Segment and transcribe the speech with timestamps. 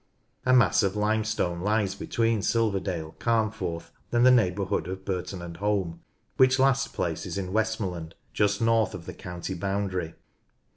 [0.47, 6.01] A mass of limestone lies between Silverdale, Carnforth, and the neighbourhood of Burton and Holme,
[6.37, 10.15] which last place is in Westmorland, just north of the county boundary.